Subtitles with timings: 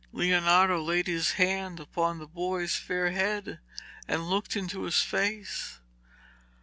[0.11, 3.59] Leonardo laid his hand upon the boy's fair head
[4.07, 5.77] and looked into his face.